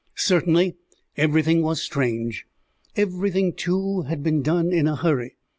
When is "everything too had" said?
2.95-4.23